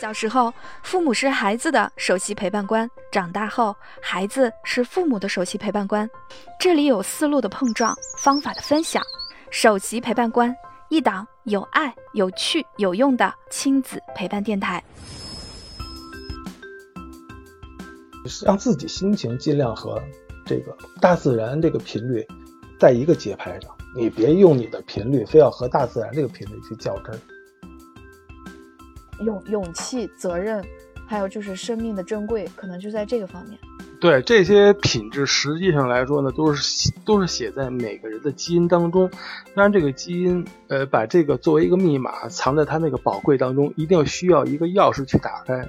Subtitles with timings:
[0.00, 0.52] 小时候，
[0.82, 6.08] 父母是孩子的首席陪伴官；长大后，孩子是父母的首席陪伴官。
[6.58, 9.02] 这里有思路的碰撞，方法的分享。
[9.50, 10.56] 首席陪伴官，
[10.88, 14.82] 一档有爱、有趣、有用的亲子陪伴电台。
[18.42, 20.02] 让自己心情尽量和
[20.46, 22.26] 这个大自然这个频率
[22.78, 27.20] 在一个节拍上，你别用你的频率非要和大自然这个频率去较真儿。
[29.20, 30.64] 勇勇气、责任，
[31.06, 33.58] 还有就是生命的珍贵，可能就在这个方面。
[34.00, 39.10] 对这些品质，实际上来说呢，都是都是写在每个人的基因当中。
[39.54, 45.68] 当然，这个基因，呃，把这个作为一个密码藏在它那个宝贵当中，一定要需要一个钥匙去打开。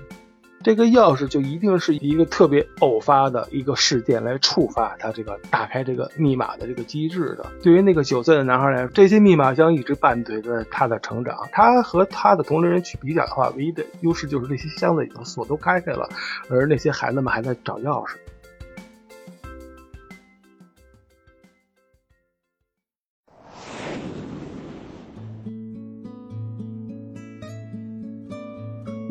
[0.64, 7.46] 这个钥匙就一定是一个特别偶发的一个事件来触发他这个打开这个密码的这个机制的。
[7.64, 11.36] 对于那个九岁的男孩来说，这些密码箱一直伴随着他的成长。
[11.52, 16.08] 他和他的同龄人去比较的话，唯一的优势就是这些箱子已经锁都开开了，
[16.50, 18.16] 而那些孩子们还在找钥匙。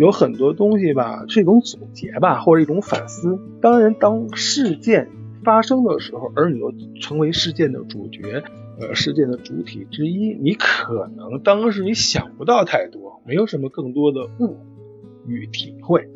[0.00, 3.38] 有很多东西吧，是一种总结吧，或者一种反思。
[3.60, 5.10] 当然，当事件
[5.44, 8.42] 发生的时候，而你又成为事件的主角，
[8.80, 14.56] 呃，事件的主体之一，你可能当时你想不到太多，没有什么更多的悟
[15.26, 16.08] 与体会。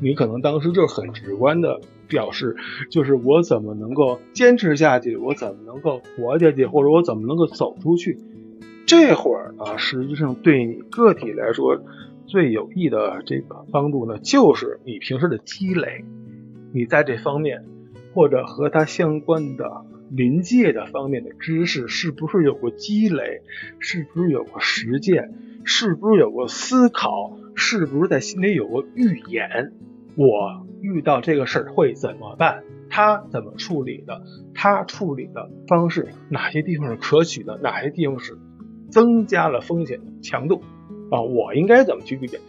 [0.00, 2.56] 你可能当时就很直观的表示，
[2.90, 8.18] 就是我怎么能够坚持下去，我怎么能够活下去，或者我怎么能够走出去。
[8.84, 11.80] 这会儿啊，实际上对你个体来说。
[12.28, 16.04] 最有益的这个帮助呢，就是你平时的积累，
[16.72, 17.64] 你在这方面
[18.14, 23.40] 或者和它相关的临界的方面的知识，是不是有过积累？
[23.78, 25.32] 是不是有过实践？
[25.64, 27.38] 是不是有过思考？
[27.54, 29.72] 是不是在心里有过预演？
[30.14, 32.62] 我遇到这个事儿会怎么办？
[32.90, 34.22] 他怎么处理的？
[34.54, 37.58] 他处理的方式哪些地方是可取的？
[37.62, 38.36] 哪些地方是
[38.90, 40.62] 增加了风险强度？
[41.10, 42.40] 啊，我应该怎么去预见？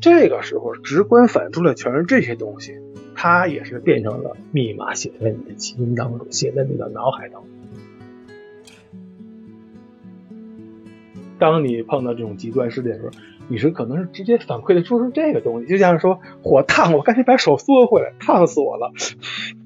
[0.00, 2.74] 这个时候直观反映出来全是这些东西，
[3.14, 7.50] 它也是变成了密码，写在你的基因当中，写在你的脑海当中。
[11.38, 13.10] 当你碰到这种极端事件的时候，
[13.48, 18.92] 你是可能是直接反馈的说是这个东西，就像是说火烫，我赶紧把手缩回来，烫死我了，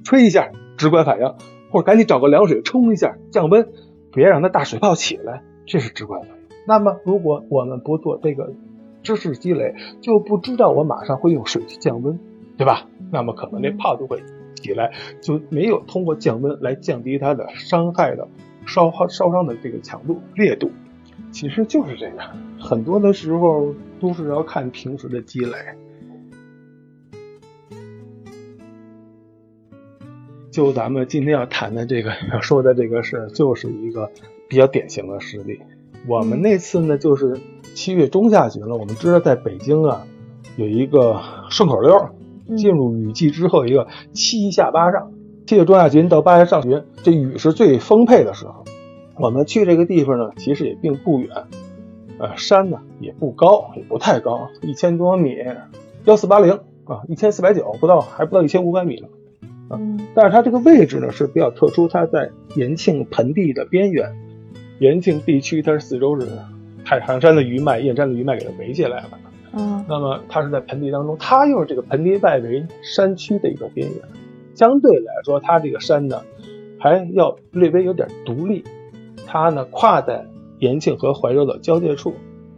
[0.05, 1.35] 吹一下，直观反应，
[1.71, 3.69] 或者赶紧找个凉水冲一下，降温，
[4.13, 6.40] 别让它大水泡起来，这是直观反应。
[6.71, 8.53] 那么，如果我们不做这个
[9.03, 12.17] 知识积累，就不知道我马上会用水去降温，
[12.57, 12.87] 对吧？
[13.11, 14.23] 那么可能那泡就会
[14.55, 18.29] 起来，就没有通过降温来降低它的伤害的
[18.67, 20.71] 烧烧伤的这个强度烈度。
[21.33, 25.53] 其实就是这样，很多的时候都是要看平时的积累。
[30.53, 34.13] 就咱们今天要谈的这个要说的这个事，就是一个
[34.49, 35.61] 比较典型的实例。
[36.09, 37.39] 我们那次呢，就是
[37.75, 38.77] 七月中下旬了。
[38.77, 40.07] 我们知道，在北京啊，
[40.57, 41.95] 有一个顺口溜，
[42.57, 45.13] 进入雨季之后，一个七下八上。
[45.47, 48.65] 七月中下旬到八月上旬，这雨是最丰沛的时候。
[49.19, 51.29] 我们去这个地方呢，其实也并不远，
[52.19, 55.37] 呃，山呢也不高，也不太高，一千多米，
[56.05, 59.09] 幺四八零啊，一千四百九，不到，还不到一千五百米呢。
[59.69, 59.79] 啊，
[60.15, 64.30] 但是它这个位置呢是比较特殊，它在延庆盆地的边缘。
[64.81, 66.27] 延庆地区，它是四周是
[66.87, 69.11] 太行山的余脉、燕山的余脉给它围起来了。
[69.53, 73.99] 嗯，那么它是在盆地当中，它又是这个盆地外围山区的一个边缘。
[74.55, 76.23] 相对来说，它这个山呢，
[76.79, 78.65] 还要略微有点独立。
[79.27, 80.25] 它呢，跨在
[80.59, 82.15] 延庆和怀柔的交界处，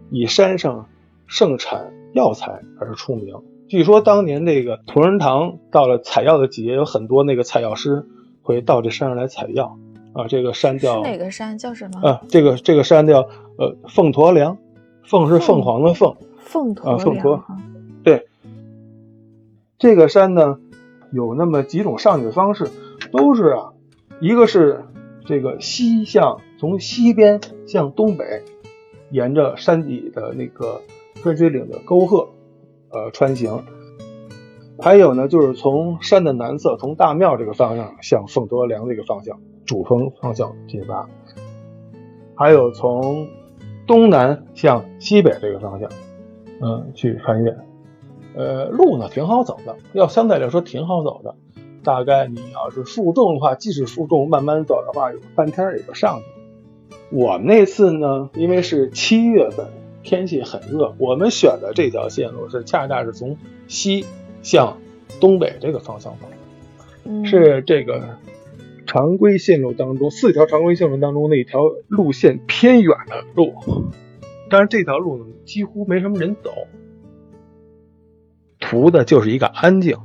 [0.09, 0.87] 以山上
[1.27, 3.35] 盛产药材而出名。
[3.69, 8.05] 据说当年这个同仁堂到了采药的季节，有很多那个采药师
[8.43, 9.77] 会到这山上来采药。
[10.15, 11.57] 啊，这个山叫哪个山？
[11.57, 12.01] 叫什么？
[12.07, 14.59] 啊，这个这个山叫呃凤驼梁，
[15.05, 17.43] 凤是凤凰的凤，凤驼啊，凤驼。
[18.05, 18.27] 对，
[19.79, 20.59] 这个山呢，
[21.13, 22.69] 有那么几种上去的方式，
[23.11, 23.73] 都是啊，
[24.21, 24.85] 一个是
[25.25, 28.43] 这个西向，从西边向东北，
[29.11, 30.83] 沿着山底的那个
[31.15, 32.29] 分水岭的沟壑，
[32.91, 33.63] 呃，穿行；
[34.79, 39.41] 还有呢，就是从山的南侧，从大庙这个方向向凤驼梁这个方向。
[39.73, 41.09] 主峰方向进发，
[42.35, 43.27] 还有从
[43.87, 45.89] 东南向西北这个方向，
[46.61, 47.57] 嗯，去穿越。
[48.35, 51.35] 呃，路呢挺好走的，要相对来说挺好走的。
[51.83, 57.07] 大概你要是负重的话，即使负重慢慢走的话，有半天也就上去了。
[57.11, 59.69] 我们那次呢，因为是七月份，
[60.03, 60.95] 天气很热。
[60.99, 64.05] 我们选的这条线路是恰恰是从西
[64.43, 64.77] 向
[65.19, 66.27] 东北这个方向走，
[67.05, 68.19] 嗯是这个
[68.93, 73.55] 常规线路当中四条常规线路当中的一条路线偏远的路。
[74.51, 76.51] 但是，这条路呢几乎没什么人走，
[78.61, 79.97] 图的就是一个安静。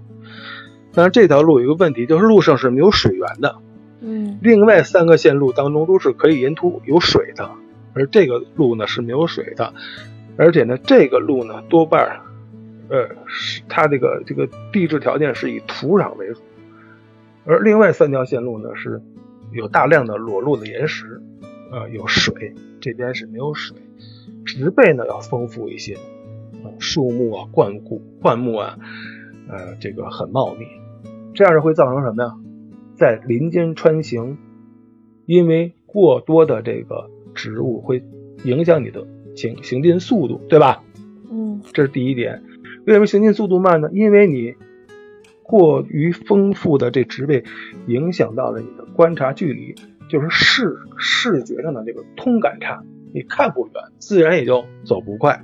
[0.94, 3.58] 但是这条路有一个问题，就是路上是没有水源的。
[4.00, 7.52] 嗯另外三个线路当中都是可以沿途有水的，
[7.94, 9.74] 而这个路呢是没有水的，
[10.38, 12.22] 而且呢这个路呢多半，
[12.88, 16.40] 呃，是它这个这个地质条件是以土壤为主，
[17.48, 19.02] 而另外三条线路呢是
[19.52, 21.22] 有大量的裸露的岩石，
[21.72, 23.78] 呃，有水，这边是没有水，
[24.46, 25.98] 植被呢要丰富一些，
[26.64, 28.78] 呃树木啊、灌木、灌木啊，
[29.48, 30.66] 呃，这个很茂密，
[31.34, 32.36] 这样就会造成什么呀？
[32.96, 34.38] 在林间穿行，
[35.26, 38.04] 因为过多的这个植物会
[38.44, 40.84] 影响你的行行进速度，对吧？
[41.32, 42.44] 嗯这是第一点。
[42.86, 43.90] 为什么行进速度慢呢？
[43.94, 44.56] 因为你
[45.48, 47.44] 过于丰富的这植被
[47.88, 49.76] 影响到了你的观察距离，
[50.10, 52.84] 就是视视觉上的这个通感差，
[53.14, 55.42] 你看不远，自然也就走不快，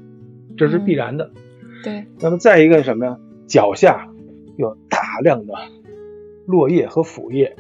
[0.58, 1.32] 这是必然的。
[1.84, 3.18] 对，那么再一个是什么呀？
[3.48, 4.10] 脚下
[4.58, 5.54] 有大量的
[6.46, 7.56] 落叶和腐叶，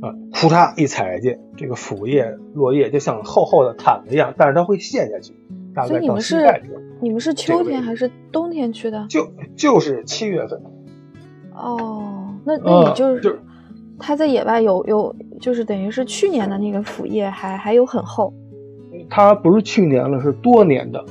[0.00, 5.34] 啊，呼嚓一踩下去，这个腐叶、落叶就像厚厚的毯子一样，但是它会陷下去，
[5.74, 9.06] 大概到所以你们是膝盖这，你们是秋天还是冬天去的？
[9.08, 10.62] 就就是七月份，
[11.54, 13.40] 哦，那那呃你就是、就是
[13.98, 18.32] 它在野外有有，就是等于是去年的那个腐叶还还有很厚？
[19.08, 21.04] 它不是去年了，是多年的，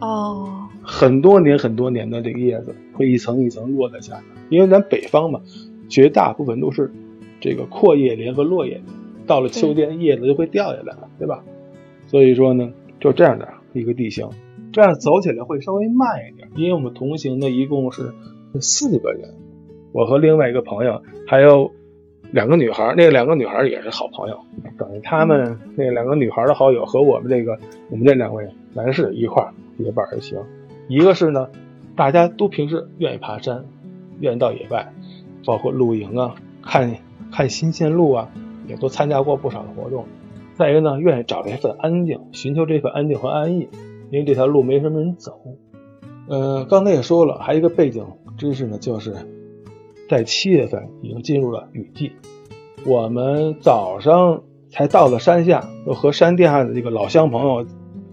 [0.00, 5.40] 哦，很多年很多年的这个叶子会一层一层落在下面，因为咱北方嘛，
[5.88, 6.92] 绝大部分都是
[7.40, 8.84] 这个阔叶林和落叶林，
[9.26, 11.42] 到了秋天叶子就会掉下来了，对吧？
[12.06, 12.70] 所以说呢，
[13.00, 14.28] 就这样的一个地形，
[14.72, 18.12] 这样走起来会稍微慢一点，因为我们同行的一共是
[18.60, 19.34] 四个人，
[19.96, 21.72] 我和另外一个朋友还有
[22.30, 24.38] 两个女孩，那两个女孩也是好朋友，
[24.76, 27.58] 等于他们那两个女孩的好友和我们这个
[27.88, 30.38] 我们这两位男士一块儿结伴而行。
[30.86, 31.48] 一个是呢，
[31.96, 33.64] 大家都平时愿意爬山，
[34.20, 34.92] 愿意到野外，
[35.46, 36.94] 包括露营啊、看
[37.32, 38.28] 看新鲜路啊，
[38.68, 40.04] 也都参加过不少的活动。
[40.52, 43.66] 再一个呢，愿意找这份安静，寻求这份安静和安逸，
[44.10, 45.40] 因为这条路没什么人走。
[46.28, 48.04] 呃，刚才也说了，还有一个背景
[48.36, 49.14] 知识呢，就是
[50.08, 52.12] 在七月份已经进入了雨季，
[52.84, 57.66] 我们早上才到了山下，又和山地下的这个老乡朋友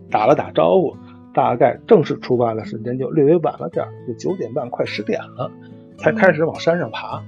[0.10, 0.96] 打了打招呼，
[1.34, 5.52] 大概正式出发的时间就略微晚了点儿，就九点半快十点了，
[5.98, 7.24] 才开始往山上爬。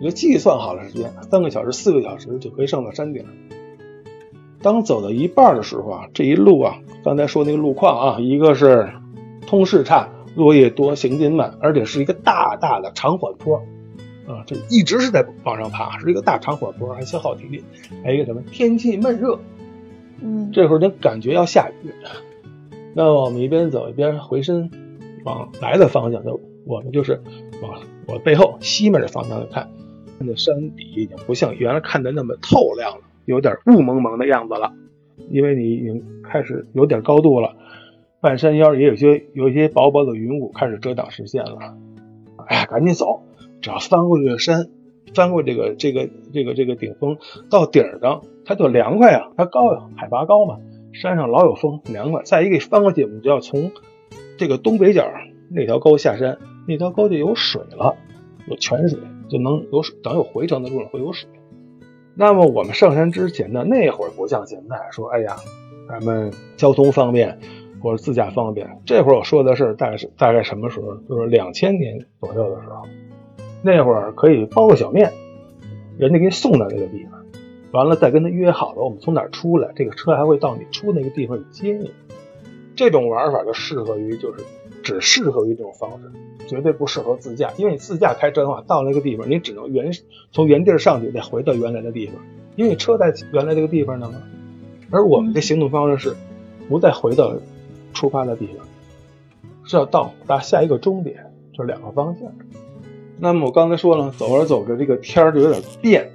[0.00, 3.24] 你就计算好了时间，三个小时、四个小时就可以上到山顶。
[4.60, 8.88] 当走到一半的时候啊，这一路啊，刚才说那个路况啊，一个是
[9.46, 10.08] 通视差，
[10.38, 13.56] 落叶多，行进慢，而且是一个大大的长缓坡，
[14.28, 17.64] 啊，这一直是在往上爬，是一个大长缓坡，还消耗体力。
[18.04, 19.40] 还有一个什么，天气闷热，
[20.22, 21.90] 嗯，这会儿就感觉要下雨。
[22.94, 24.70] 那我们一边走一边回身
[25.24, 27.20] 往来的方向，就我们就是
[27.60, 29.68] 往我背后西面的方向看，
[30.20, 34.72] 那山底已经不像原来看的那么透亮了，有点雾蒙蒙的样子了，
[35.30, 37.56] 因为你已经开始有点高度了，
[38.20, 41.76] 半山腰也有些有一些薄薄的云雾开始遮挡视线了。
[42.48, 43.22] 哎呀，赶紧走！
[43.60, 44.68] 只要翻过这个山，
[45.14, 47.16] 翻过这个这个这个这个顶峰，
[47.48, 50.58] 到顶上它就凉快啊，它高呀，海拔高嘛，
[50.92, 52.22] 山上老有风，凉快。
[52.24, 53.70] 再一个翻过去，我们就要从
[54.36, 55.06] 这个东北角
[55.48, 57.96] 那条沟下山，那条沟就有水了，
[58.48, 58.98] 有泉水，
[59.28, 61.28] 就能有水，等有回程的路上会有水。
[62.16, 65.36] 那么我们上山之前呢，那会儿不像现在说，哎呀，
[65.88, 67.38] 咱们交通方便
[67.80, 68.80] 或者自驾方便。
[68.84, 70.96] 这会儿我说的是大概是大概什么时候？
[71.08, 72.82] 就是两千年左右的时候，
[73.62, 75.12] 那会儿可以包个小面，
[75.98, 77.24] 人家给你送到这个地方，
[77.72, 81.90] 完了再跟他约好了，我们从哪儿出来，这个车还会到你出那个地方去接你。
[82.76, 84.44] 这种玩法就适合于就是
[84.84, 86.12] 只适合于这种方式，
[86.46, 89.90] 绝对不适合自驾，因为你自驾开车的话，到那个地方你只能原
[90.30, 92.14] 从原地儿上去，再回到原来的地方，
[92.54, 94.22] 因为车在原来这个地方呢嘛。
[94.90, 96.16] 而我们的行动方式是
[96.68, 97.34] 不再回到
[97.92, 98.66] 出发的地方，
[99.64, 102.32] 是要到达下一个终点，这两个方向。
[103.18, 106.10] 那么我刚才说了，走着走着这个天儿就有点变，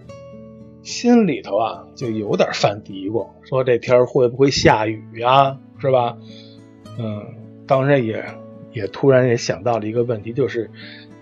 [0.81, 6.17] 心里头啊就有点犯嘀咕，说这天儿会不会下雨呀、是吧？
[6.97, 7.25] 嗯，
[7.67, 8.23] 当然也
[8.71, 10.71] 也突然也想到了一个问题，就是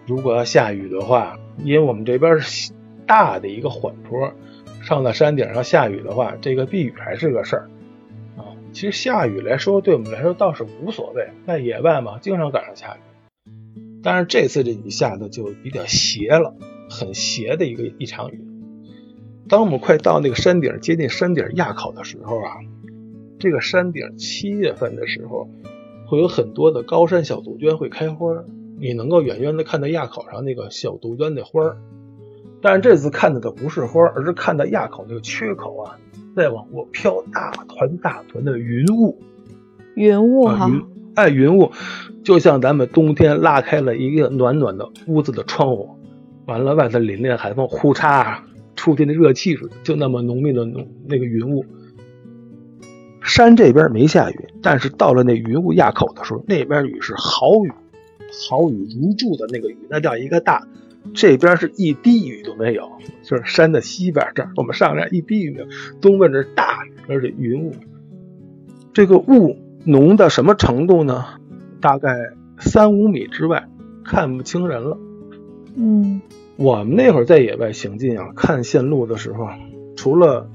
[0.05, 2.71] 如果要下雨的话，因为我们这边是
[3.07, 4.31] 大的一个缓坡，
[4.83, 7.69] 上到山顶上下雨的话，这个避雨还是个事儿。
[8.73, 12.99] 其实下雨来说，对我们来说倒是无所谓，在野外嘛，经常赶上下雨。
[14.03, 16.55] 但是这次这雨下的就比较邪了，
[16.89, 18.43] 很邪的一个一场雨。
[19.47, 22.57] 当我们快到那个山顶，接近山顶垭口的时候啊，
[23.37, 25.49] 这个山顶七月份的时候，
[26.07, 28.43] 会有很多的高山小杜鹃会开花，
[28.79, 31.77] 你能够远远的看到垭口上那个小杜鹃的花儿。
[32.61, 35.99] 但是这次看到的不是花，而是看到垭口那个缺口啊，
[36.35, 39.19] 在往过飘大团大团的云雾。
[39.95, 40.71] 云雾哈，
[41.15, 41.71] 哎，云雾。
[42.23, 45.89] 就像咱们冬天拉开了一个暖暖的屋子的窗户，
[46.45, 48.37] 完了外头凛冽海风，呼嚓
[48.75, 51.65] 出去的热气似的，就那么浓密的浓那个云雾。
[53.23, 57.71] 山这边没下雨，但是到了那云雾垭口的时候，那边雨是豪雨，
[58.47, 60.67] 豪雨如注的那个雨，那叫一个大。
[61.13, 62.89] 这边是一滴雨都没有，
[63.23, 65.67] 就是山的西边这儿，我们上这一滴雨没有，
[65.99, 67.73] 东边是大雨，而且云雾。
[68.93, 71.25] 这个雾浓到什么程度呢？
[71.79, 72.09] 大概
[72.59, 73.67] 三五米之外，
[74.03, 74.97] 看不清人了。
[75.75, 76.21] 嗯，
[76.57, 79.47] 我们那会儿在野外行进啊，看线路的时候，
[79.95, 80.49] 除了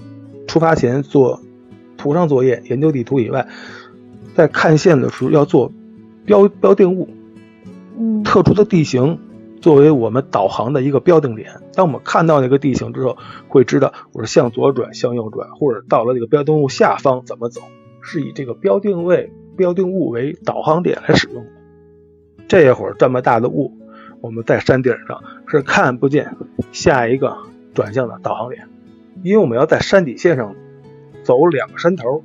[0.47, 1.41] 出发前做
[1.97, 3.49] 图上作业、研究地图以外，
[4.35, 5.73] 在看线的时候要做
[6.25, 7.09] 标标定物。
[7.99, 9.19] 嗯，特殊的地形
[9.67, 11.61] 作为我们导航的一个标定点。
[11.75, 13.19] 当我们看到那个地形之后，
[13.49, 17.63] 会知道我是向左转、向右转，或者到了这个标定物下方怎么走，
[18.01, 19.33] 是以这个标定位。
[19.57, 21.51] 标定物为导航点来使用的。
[22.47, 23.73] 这会儿这么大的雾，
[24.21, 26.37] 我们在山顶上是看不见
[26.71, 27.37] 下一个
[27.75, 28.69] 转向的导航点，
[29.25, 30.55] 因为我们要在山底线上
[31.25, 32.23] 走两个山头，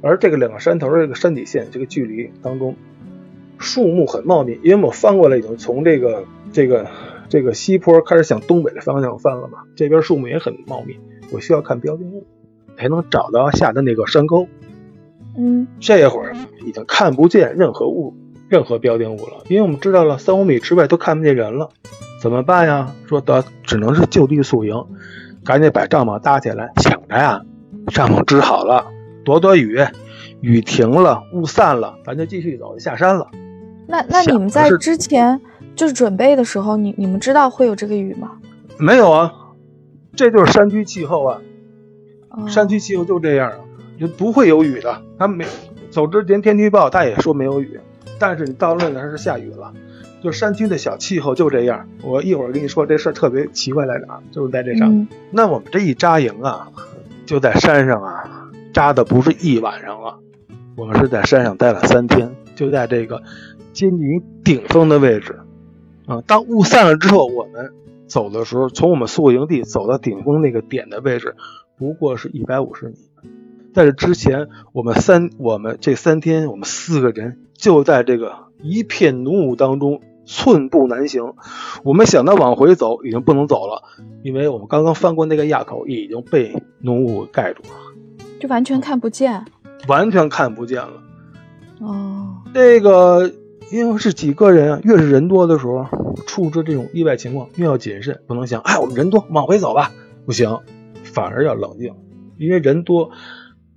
[0.00, 2.76] 而这个两个山头这个山底线这个距离当中，
[3.58, 6.86] 树木很茂密，因为我翻过来已经从这个这个
[7.28, 10.98] 这个西坡开始向东北的方向翻了嘛，这边树木也很茂密，
[11.32, 12.26] 我需要看标定物
[12.76, 14.46] 才能找到下的那个山沟。
[15.36, 16.34] 嗯，这会儿
[16.64, 18.14] 已经看不见任何物、
[18.48, 21.68] 任何标定物了，因为我们知道了三五米之外都看不见人了，
[22.22, 22.94] 怎么办呀？
[23.06, 24.74] 说得只能是就地宿营，
[25.44, 27.42] 赶紧把帐篷搭起来，想着呀，
[27.88, 28.86] 帐篷支好了，
[29.24, 29.78] 躲躲雨，
[30.40, 33.28] 雨停了，雾散了，咱就继续走，下山了。
[33.86, 35.38] 那那你们在之前
[35.76, 38.32] 就是准备的时候，你你们知道会有这个雨吗？
[38.78, 39.32] 没有啊，
[40.16, 41.40] 这就是山区气候啊，
[42.48, 43.58] 山区气候就这样啊。
[43.98, 45.00] 就不会有雨的。
[45.18, 45.46] 他没
[45.90, 47.80] 走之前，天气预报他也说没有雨，
[48.18, 49.72] 但是你到了那儿是下雨了。
[50.22, 51.88] 就山区的小气候就这样。
[52.02, 55.08] 我一会儿跟你说这事儿特别奇怪在哪，就是在这上。
[55.30, 56.68] 那我们这一扎营啊，
[57.24, 60.18] 就在山上啊，扎的不是一晚上了，
[60.76, 63.22] 我们是在山上待了三天，就在这个
[63.72, 63.98] 接近
[64.44, 65.38] 顶峰的位置
[66.06, 66.22] 啊。
[66.26, 67.72] 当雾散了之后，我们
[68.06, 71.36] 走的时候，从我们宿营地走到顶峰那个点的位置，
[71.76, 72.94] 不过是一百五十米。
[73.74, 81.34] 但是之前，我们三我们这三天，我们四个人就在这个一片浓雾当中寸步难行。
[81.84, 83.82] 我们想到往回走，已经不能走了，
[84.22, 87.68] 因为我们刚刚翻过那个垭口，已经被浓雾盖住了，
[88.40, 89.44] 就完全看不见，
[89.88, 91.02] 完全看不见了。
[91.80, 93.30] 哦，这个
[93.72, 95.86] 因为是几个人啊，越是人多的时候，
[96.26, 99.92] 处置这种意外情况越要谨慎，不能想，哎，我们人多，往回走吧，
[100.24, 100.60] 不行，
[101.02, 101.94] 反而要冷静，
[102.38, 103.10] 因为人多。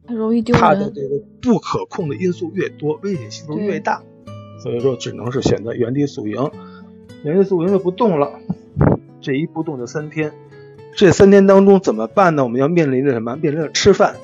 [0.07, 0.61] 容易丢人。
[0.61, 4.01] 它的这个不可控的因素越多，危险系数越大，
[4.63, 6.49] 所以说只能是选择原地宿营。
[7.23, 8.39] 原地宿营就不动了，
[9.21, 10.33] 这一不动就三天。
[10.95, 12.43] 这三天当中怎么办呢？
[12.43, 13.35] 我们要面临着什么？
[13.35, 14.15] 面临着吃饭，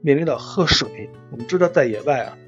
[0.00, 1.10] 面临着喝水。
[1.32, 2.38] 我们知道在野外啊，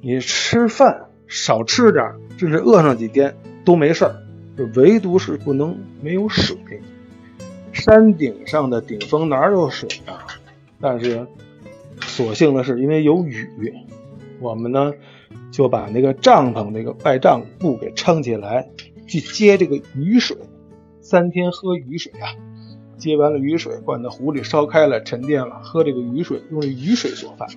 [0.00, 3.34] 你吃饭少吃点，甚至饿上几天
[3.64, 4.14] 都没事儿，
[4.74, 6.54] 唯独是不能没有水。
[7.72, 10.26] 山顶上的顶峰哪有水啊？
[10.78, 11.26] 但是。
[12.02, 13.46] 所幸的是，因为有雨，
[14.40, 14.92] 我们呢
[15.50, 18.68] 就把那个帐篷那个外帐布给撑起来，
[19.06, 20.36] 去接这个雨水。
[21.02, 22.32] 三天喝雨水啊，
[22.96, 27.48] 接完了雨水，灌到壶里烧开了，沉淀了，喝这个雨水，用这雨水做饭。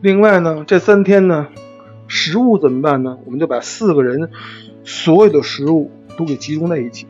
[0.00, 1.48] 另外呢，这三天呢，
[2.14, 3.16] 食物怎么办呢？
[3.24, 4.28] 我们就把四个人
[4.84, 7.06] 所有的食物都给集中在一起，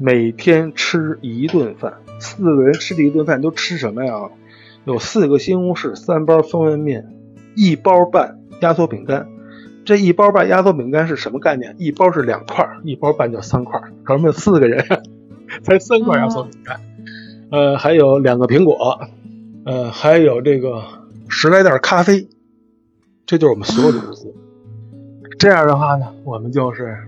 [0.00, 1.98] 每天吃一顿饭。
[2.18, 4.30] 四个人吃的一顿饭都吃什么呀？
[4.84, 7.14] 有四个西红柿，三包方便面，
[7.54, 9.28] 一包半压缩饼干。
[9.84, 11.76] 这一包半压缩饼干是什么概念？
[11.78, 13.80] 一包是两块，一包半就三块。
[14.02, 14.84] 可是我们四个人，
[15.62, 16.80] 才三块压缩饼干。
[17.52, 19.02] 呃，还有两个苹果，
[19.64, 20.82] 呃，还有这个
[21.28, 22.26] 十来袋咖啡。
[23.32, 24.30] 这就是我们所有的物资。
[25.38, 26.98] 这样的话呢，我们就是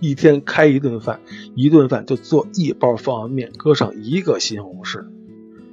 [0.00, 1.20] 一天开一顿饭，
[1.54, 5.04] 一顿饭就做一包方便面，搁上一个西红柿。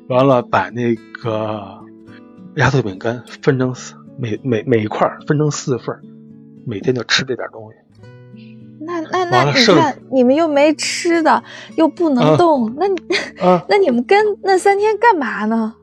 [0.10, 1.80] 完了，把那个
[2.53, 6.01] 压缩饼干分成四每每每一块分成四份，
[6.68, 7.77] 每天就吃这点东西。
[8.80, 11.44] 那那那你看，你们又没吃的，
[11.77, 12.86] 又不能啊动，那
[13.44, 15.74] 啊， 那你们跟那三天干嘛呢？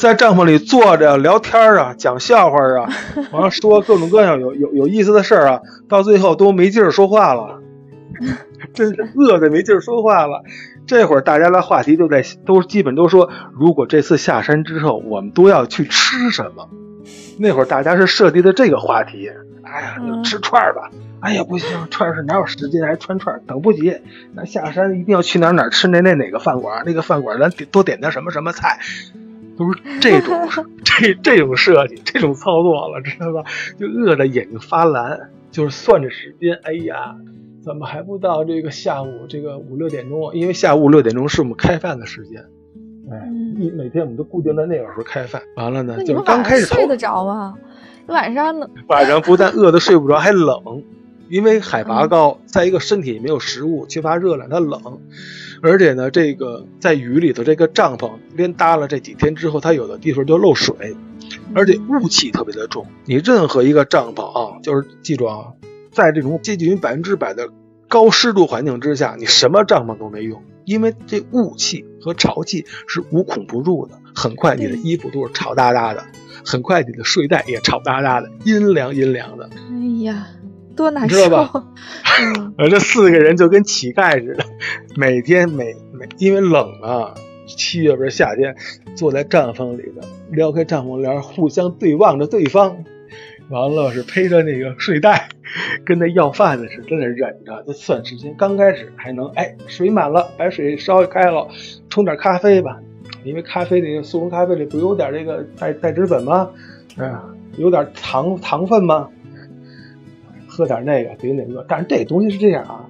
[0.00, 2.88] 在帐篷里坐着聊天儿啊， 讲笑话啊，
[3.32, 7.60] 完了说各种各样有有有意思的事儿啊，到最后都没劲儿说话了，
[8.72, 10.42] 真是饿的没劲儿说话了。
[10.86, 16.70] 这会儿大家的话题都在都基本都说，如果这次下山之后我们都要去吃什么？
[17.38, 19.30] 那会儿大家是设计的这个话题。
[19.62, 20.90] 哎呀，吃串儿吧。
[21.20, 23.98] 哎呀，不行，串儿是哪有时间还穿串儿，等不及。
[24.34, 28.78] 那下山一定要去哪儿哪儿吃那那哪个饭馆，那个饭馆咱点多点点什么什么菜，
[29.60, 30.48] 都是这种
[30.82, 33.44] 这这种设计，这种操作了，知道吧？
[33.78, 36.58] 就饿得眼睛发蓝，就是算着时间。
[36.62, 37.14] 哎呀，
[37.62, 40.32] 怎么还不到这个下午这个五六点钟啊？
[40.34, 42.40] 因为下午六点钟是我们开饭的时间。
[43.10, 45.42] 哎，嗯一每天我们都固定在那个时候开饭。
[45.56, 47.54] 完了呢，就是刚开始睡得着吗？
[48.06, 48.66] 晚上呢？
[48.88, 50.82] 晚上不但饿得睡不着，还冷，
[51.28, 54.80] 因为海拔嗯高，再一个身体没有食物，缺乏热量，它冷。
[55.62, 60.96] 而且呢，这个在雨里头这个帐篷连搭了这几天之后，它有的地方就漏水，
[61.54, 62.86] 而且雾气特别的重。
[63.04, 65.52] 你任何一个帐篷啊，就是记住啊，
[65.92, 67.48] 在这种接近于百分之百的
[67.88, 76.04] 高湿度环境之下，你什么帐篷都没用，因为这雾气和潮气是无孔不入的，很快你的衣服都是潮哒哒的，
[76.44, 79.50] 很快你的睡袋也潮哒哒的，阴凉阴凉的。
[79.68, 80.28] 哎呀，
[80.76, 81.28] 多难你知受！
[81.28, 81.66] 道吧
[82.56, 84.44] 嗯，这四个人就跟乞丐似的，
[84.96, 87.14] 每天每每因为冷啊，
[87.46, 88.54] 七月份夏天，
[88.94, 92.84] 坐在帐篷里的，撩开帐篷帘，互相对望着对方，
[93.48, 95.28] 完了是披着那个睡袋，
[95.84, 98.34] 跟那要饭的似的，在那忍着，就算时间。
[98.38, 101.48] 刚开始还能哎，水满了，把水烧开了，
[101.88, 102.78] 冲点咖啡吧，
[103.24, 106.50] 因为咖啡那个速溶咖啡里不有点这个代代脂粉吗？
[106.96, 107.22] 哎呀，
[107.56, 109.08] 有点糖糖分吗？
[110.60, 111.64] 喝点那个顶顶饿。
[111.66, 112.86] 但是这东西是这样啊，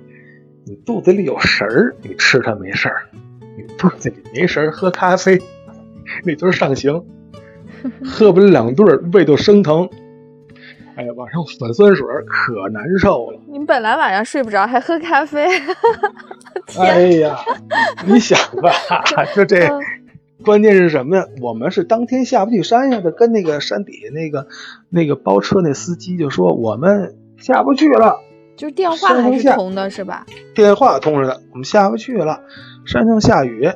[0.66, 2.94] 你肚子里有食儿，你吃它没事儿；
[3.56, 5.40] 你肚子里没食儿，喝咖啡，
[6.24, 7.02] 那就是上刑。
[8.04, 9.88] 喝不了两顿，胃就生疼。
[10.96, 13.40] 哎呀，晚上反酸水可难受了。
[13.46, 15.46] 你们本来晚上睡不着，还喝咖啡，
[16.78, 17.38] 哎呀，
[18.06, 18.70] 你想吧，
[19.34, 19.80] 就这嗯，
[20.44, 21.26] 关键是什么呀？
[21.40, 24.46] 我们是当天下不去山呀，就跟那个山底下那个
[24.90, 28.20] 那个包车那司机就说我们下不去了，
[28.56, 30.24] 就是电话还是通的，是吧？
[30.54, 32.40] 电话通着的，我们下不去了，
[32.86, 33.68] 山上下雨。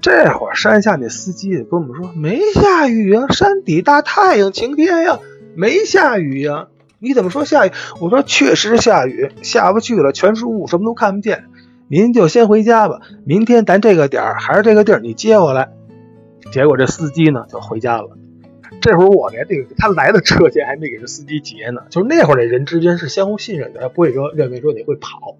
[0.00, 5.18] 这会儿山下那司机也跟我们说没下雨啊，山底大太阳晴天呀，
[5.56, 6.68] 没下雨呀。
[7.00, 7.72] 你怎么说下雨？
[8.00, 11.44] 我说确实下雨，下不去了，全是雾，什么都看不见。
[11.88, 15.70] 您就先回家吧，明天咱这个点儿还是这个地儿，你接我来。
[16.52, 18.17] 结果这司机呢就回家了。
[18.80, 25.36] 这会儿我连这个他来的车钱还没给这司机结呢，就是那会儿这人之间是相互信任的，他不会说认为说你会跑。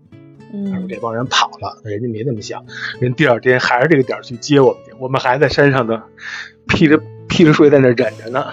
[0.50, 2.64] 他说嗯这帮人跑了，人家没那么想，
[3.00, 6.04] 人第二天还是这个点儿去接我们去，我们还在山上呢，
[6.66, 8.46] 披着披着睡在那忍着呢。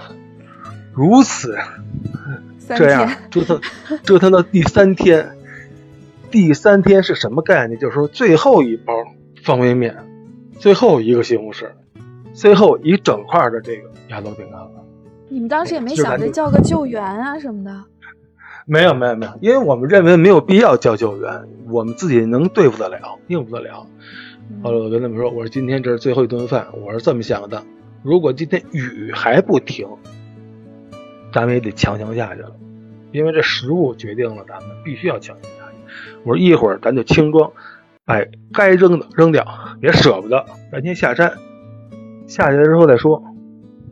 [0.91, 1.57] 如此
[2.67, 3.61] 这样，折腾
[4.03, 5.37] 折腾到第三天，
[6.31, 7.79] 第三天是什么概念？
[7.79, 8.93] 就是说最后一包
[9.43, 9.95] 方便面，
[10.59, 11.69] 最后一个西红柿，
[12.35, 14.71] 最后一整块的这个压缩饼干了。
[15.29, 17.83] 你们当时也没想着叫个救援啊什么的？
[18.67, 23.87] 没有没有没有，因为我们认为没有必要叫救援，我们自己能对付得了，应付得了。
[24.61, 27.63] 后来我跟他们说，我说今天这是最后一顿饭，我是这么想的，
[28.03, 29.87] 如果今天雨还不停，
[31.31, 32.51] 咱们也得强行下去了，
[33.11, 35.77] 因为这食物决定了咱们必须要强行下去。
[36.23, 37.51] 我说一会儿咱就轻装，
[38.05, 39.45] 哎，该扔的扔掉，
[39.81, 41.33] 也舍不得，咱先下山，
[42.27, 43.23] 下去了之后再说，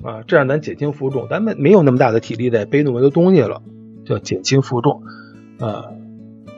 [0.03, 3.61] 啊，这样咱减轻负重，咱们没有那么大的体力再背那么多东西了，
[4.05, 5.03] 就减轻负重，
[5.59, 5.85] 啊，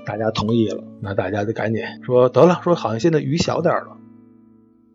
[0.05, 3.97] 大家同意了，那大家就赶紧说得了，说好像现在雨小点了，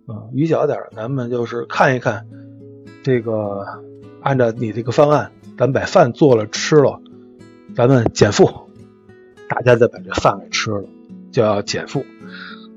[0.07, 2.27] 啊，雨小点儿，咱们就是看一看，
[3.03, 3.65] 这个
[4.21, 7.01] 按照你这个方案，咱们把饭做了吃了，
[7.75, 8.51] 咱们减负，
[9.49, 10.85] 大家再把这饭给吃了，
[11.31, 12.05] 就要减负。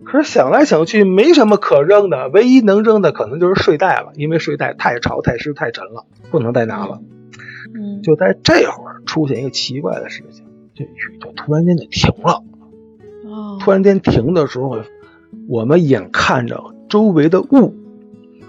[0.05, 7.01] 可是想来想去没什么可扔的，唯一能扔的可能就是睡袋了，因为睡袋太潮、太湿、太沉了，不能再拿了。
[7.75, 12.43] 嗯，就在这会儿出现一个奇怪的事情，这雨就突然间就停了。
[13.25, 14.77] 哦，突然间停的时候，
[15.47, 17.73] 我们眼看着周围的雾，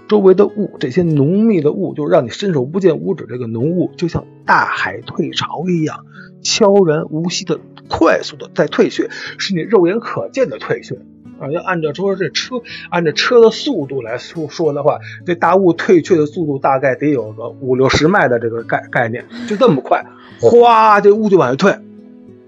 [0.07, 3.25] 周围的雾，这些浓密的雾，就让你伸手不见五指。
[3.27, 6.05] 这个浓雾就像大海退潮一样，
[6.43, 10.99] 悄然无息的、快速的在退却，是你肉眼可见的退却。
[11.39, 20.05] 啊，要按照说这车按照车的速度来说说的话，这大雾退却的速度大概得有个五六十迈的这个概概念，就这么快，
[20.39, 21.77] 哗，这雾就往下退。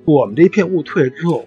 [0.06, 1.46] 我们这片雾退了之后，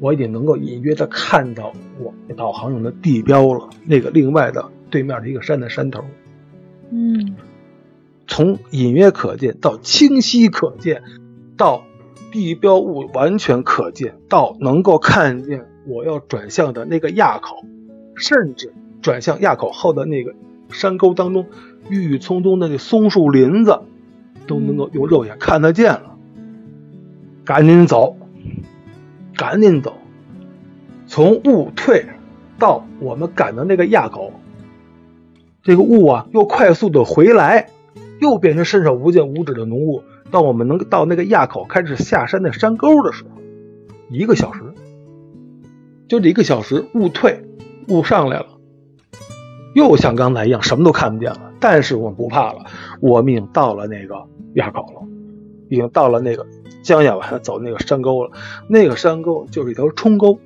[0.00, 6.04] 我已经能够隐约的看到我们导航用的地标了，那个另外的对面的一个山的山头。
[6.90, 7.34] 嗯
[8.26, 11.02] 从隐约可见到清晰可见，
[11.56, 11.84] 到
[12.32, 17.64] 地标物完全可见，到能够看见我要转向的那个垭口，
[18.16, 20.34] 甚至转向垭口后的那个
[20.70, 21.46] 山沟当中
[21.88, 23.80] 郁郁葱葱的那松树林子，
[24.46, 26.16] 都能够用肉眼看得见了。
[27.44, 28.16] 赶紧走，
[29.36, 29.98] 赶紧走，
[31.06, 32.06] 从雾退
[32.58, 34.32] 到我们赶到那个垭口，
[35.62, 37.68] 这个雾啊又快速的回来，
[38.20, 40.02] 又变成伸手不见五指的浓雾。
[40.30, 43.40] 到我们能到那个垭口开始下山的山沟的时候，
[44.08, 44.73] 一个小时，
[46.08, 47.44] 就这一个小时，雾退，
[47.88, 48.46] 雾上来了，
[49.74, 51.52] 又像刚才一样什么都看不见了。
[51.60, 52.66] 但是我们不怕了，
[53.00, 54.14] 我们已经到了那个
[54.54, 55.08] 垭口了，
[55.70, 56.46] 已经到了那个
[56.82, 58.30] 将要往下走那个山沟了。
[58.68, 60.38] 那个山沟就是一条冲沟，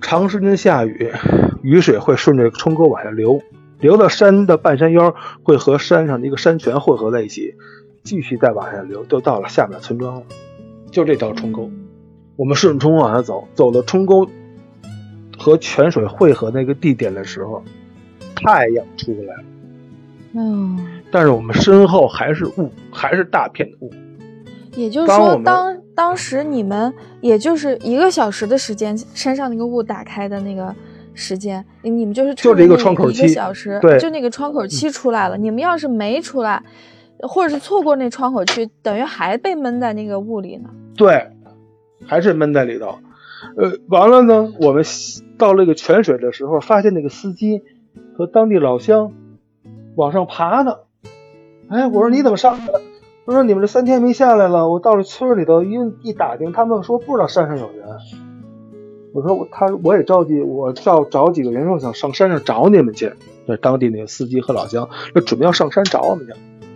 [0.00, 1.12] 长时间下雨，
[1.62, 3.40] 雨水会顺着冲沟往下流，
[3.78, 7.54] 流到山的半山腰，会和山上的一个山泉汇合在一起，
[8.02, 10.22] 继续再往下流，就到了下面村庄了。
[10.90, 11.70] 就这条冲沟，
[12.36, 14.28] 我们顺冲往下走，走到冲沟
[15.38, 17.62] 和泉水汇合那个地点的时候，
[18.34, 19.44] 太阳出来了，
[20.34, 20.78] 嗯，
[21.10, 23.90] 但是我们身后还是雾，还是大片的雾。
[24.74, 30.74] 也就是说，当当当时你们也就是一个小时的时间，山上那个雾打开的那个
[31.12, 35.36] 时间，你你们就是就这一窗口期一个小时，对就那个窗口期出来了。
[35.36, 36.62] 你们要是没出来，
[37.20, 40.70] 或者是错过那窗口期，等于还被闷在那个雾里呢。
[40.96, 41.30] 对，
[42.06, 42.98] 还是闷在里头。
[43.56, 44.84] 呃，完了呢，我们
[45.36, 47.62] 到那个泉水的时候，发现那个司机
[48.16, 49.12] 和当地老乡
[49.96, 50.76] 往上爬呢。
[51.68, 52.80] 哎，我说你怎么上来了？
[53.24, 54.68] 他说你们这三天没下来了。
[54.68, 57.86] 我到了村里头，一一打听，他们说不知道山上有人。
[59.14, 63.12] 我说我他我也着急，我找找几个人说想上山上找你们去。
[63.46, 66.32] 这当地那个司机和老乡，那准备要上山找我们去。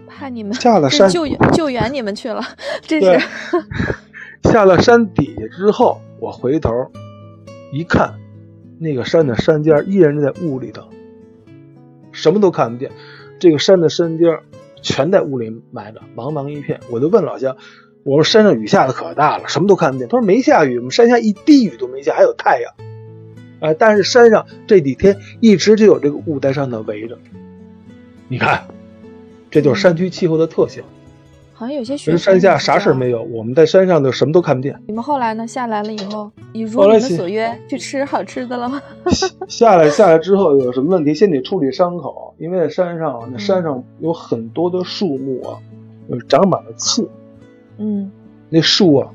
[0.06, 2.42] 怕你们下了 山救援救援你们去了，
[2.82, 3.26] 这对是，
[4.56, 6.90] 下了山底下之后，我回头
[7.70, 8.14] 一看，
[8.78, 10.88] 那个山的山尖依然在雾里头，
[12.10, 12.90] 什么都看不见。
[13.38, 14.38] 这个山的山尖
[14.80, 16.80] 全在雾里埋着，茫茫一片。
[16.90, 17.58] 我就问老乡，
[18.02, 20.08] 我说山上雨下的可大了，什么都看不见。
[20.08, 22.72] 他说没下雨，我们山下一滴雨都没下，还有太阳。
[23.60, 27.18] 哎、但是山上这几天一直就有这个雾在上头围着。
[28.28, 28.68] 你看，
[29.50, 30.82] 这就是山区气候的特性。
[31.58, 32.94] 好像有些学人生山下啥事儿。
[32.94, 34.78] 没有，我们在山上就什么都看不见。
[34.86, 35.46] 你们后来呢？
[35.46, 38.82] 下来了以后，你如你们所约去吃好吃的了吗？
[39.48, 45.56] 下来下来之后有什么问题，先得处理伤口，因为在山上，那山上有很多的树木啊，
[46.10, 47.08] 呃长满了刺，
[47.78, 48.10] 嗯
[48.50, 49.10] 那树啊，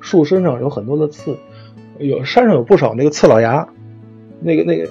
[0.00, 1.36] 树身上有很多的刺，
[1.98, 3.68] 有山上有不少那个刺老芽，
[4.40, 4.90] 那个那个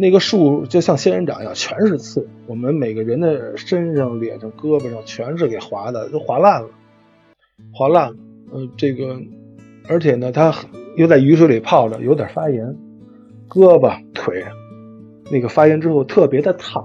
[0.00, 2.26] 那个树就像仙人掌一样，全是刺。
[2.46, 6.70] 我们每个人的身上、脸上、胳膊上全是给划的，都划烂了，
[7.70, 8.16] 划烂了。
[8.50, 9.20] 呃，这个，
[9.88, 10.54] 而且呢，它
[10.96, 12.74] 又在雨水里泡着，有点发炎，
[13.46, 14.42] 胳膊、腿
[15.30, 16.82] 那个发炎之后特别的烫，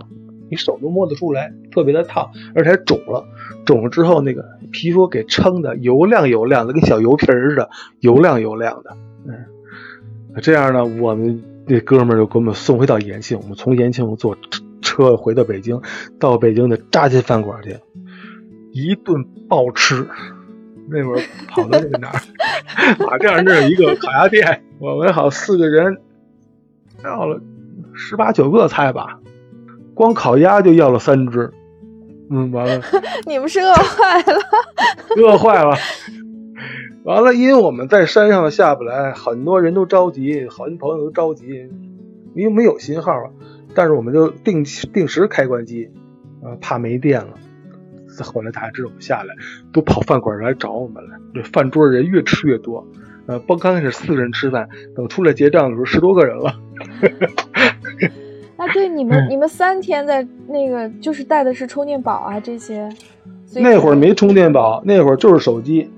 [0.52, 3.26] 你手都摸得出来，特别的烫，而且还肿了。
[3.66, 7.70] 肿了之后，那个皮肤给撑的油亮油亮的，跟小油皮似的，
[8.02, 8.98] 油亮油亮的。
[9.26, 14.42] 嗯，这样呢，我们那哥们儿就给我们送回到延庆，我们从延庆坐车
[14.82, 15.82] 车回到北京，
[16.20, 17.80] 到北京的扎金饭馆去，
[18.72, 20.08] 一顿暴吃。
[20.88, 22.22] 那会儿跑到那个哪儿，
[23.04, 25.98] 马甸那儿有一个烤鸭店，我们好四个人，
[27.04, 27.42] 要了
[27.96, 29.20] 十八九个菜吧，
[29.96, 31.52] 光烤鸭就要了三只。
[32.30, 32.84] 嗯，完了。
[33.26, 34.40] 你们是饿坏了。
[35.18, 35.76] 饿坏了。
[37.06, 41.70] 完了，因为我们在山上下不来，很多人都着急，好多朋友都着急，
[42.34, 43.30] 因为没有信号了。
[43.76, 45.92] 但是我们就定期定时开关机，
[46.42, 47.36] 啊，怕没电了。
[48.24, 49.36] 后来大家知道我们下来，
[49.72, 51.12] 都跑饭馆来找我们了。
[51.36, 52.88] 这饭桌人越吃越多，
[53.28, 56.56] 呃，刚刚开始四个人吃饭，等出来结账的时候十多个人了。
[58.58, 62.90] 那 对你嗯们，你们三天在那个就是带的是充电宝啊这些，
[63.54, 65.92] 那会儿没充电宝，那会儿就是手机。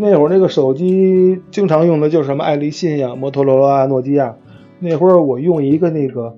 [0.00, 4.36] 那会儿那个手机经常用的就是什么爱立信呀、摩托罗拉、诺基亚。
[4.78, 6.36] 那会儿我用一个那个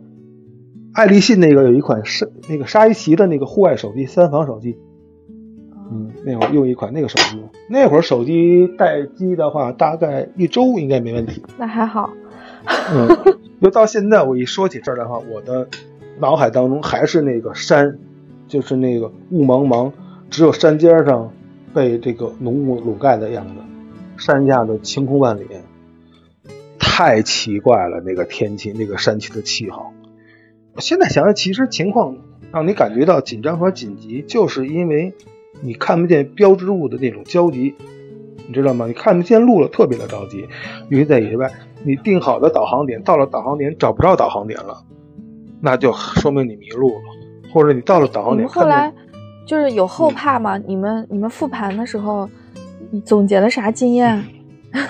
[0.94, 4.78] 爱立信那个有一款沙那个沙一奇的那个户外手机，三防手机。
[5.92, 7.42] 嗯，那会儿用一款那个手机。
[7.68, 11.42] 那会儿手机待机的话，大概一周应该没问题。
[11.58, 12.08] 那还好。
[12.64, 15.68] 嗯，就到现在，我一说起这儿的话，我的
[16.18, 17.98] 脑海当中还是那个山，
[18.48, 19.92] 就是那个雾茫茫，
[20.30, 21.30] 只有山尖上
[21.74, 23.54] 被这个浓雾笼盖的样子，
[24.16, 25.46] 山下的晴空万里，
[26.78, 29.86] 太奇怪了，那个天气，那个山区的气候。
[30.78, 32.16] 现在想想，其实情况
[32.52, 35.14] 让你感觉到紧张和紧急，就是因为
[35.60, 37.74] 你看不见标志物的那种焦急，
[38.46, 38.86] 你知道吗？
[38.86, 40.46] 你看不见路了，特别的着急，
[40.90, 41.50] 因为在野外。
[41.82, 44.84] 你定好的导航点到了导航点找不着导航点了，
[45.62, 47.00] 那就说明你迷路了，
[47.54, 48.46] 或者你到了导航点。
[48.46, 48.92] 后来
[49.50, 50.56] 就是有后怕吗？
[50.58, 52.30] 你们你们复盘的时候，
[53.04, 54.24] 总结了啥经验？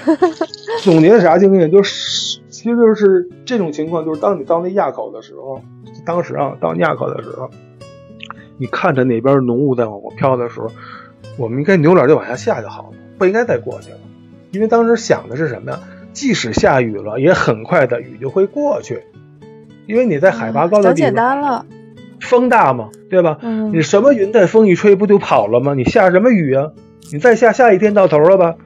[0.84, 1.70] 总结了啥经验？
[1.70, 5.62] 就是其实就是这种情况，就是当你到那垭口的时候，
[6.04, 7.48] 当时啊到垭口的时候，
[8.58, 10.70] 你看着那边浓雾在往过飘的时候，
[11.38, 13.98] 我们应该扭脸就往下下就好了，不应该再过去了，
[14.50, 15.80] 因为当时想的是什么呀？
[16.12, 19.04] 即使下雨了，也很快的雨就会过去，
[19.86, 21.64] 因为你在海拔高的地方，简单了，
[22.20, 23.38] 风大嘛，对吧？
[23.42, 25.74] 嗯，你什么云在风一吹不就跑了吗？
[25.74, 26.72] 你下什么雨啊？
[27.12, 28.56] 你再下下一天到头了吧？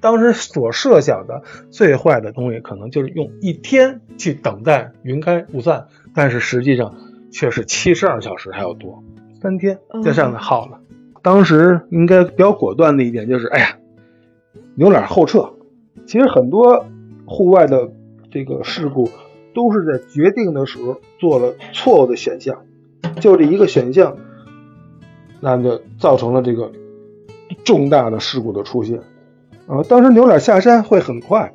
[0.00, 6.94] 当时所设想的最坏的东西，可能就是用一天去等待云开雾散，但是实际上
[7.30, 9.02] 却是七十二小时还要多，
[9.42, 10.80] 三天就这样子耗了。
[11.22, 13.76] 当时应该比较果断的一点就是，哎呀，
[14.74, 15.50] 扭脸后撤。
[16.06, 16.86] 其实很多
[17.26, 17.90] 户外的
[18.30, 19.10] 这个事故，
[19.60, 22.62] 都是在决定的时候做了错误的选项，
[23.20, 24.16] 就这一个选项，
[25.38, 26.72] 那就造成了这个
[27.62, 29.00] 重大的事故的出现。
[29.66, 31.52] 啊，当时牛脸下山会很快，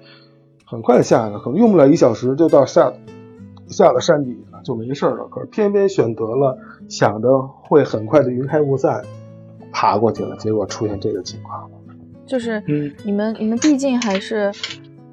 [0.66, 2.94] 很快下来，可能用不了一小时就到下
[3.68, 5.28] 下了山底了就没事了。
[5.32, 9.04] 可是偏偏选择了想着会很快的云开雾散，
[9.72, 11.68] 爬过去了，结果出现这个情况。
[12.28, 14.52] 就是，嗯，你们你们毕竟还是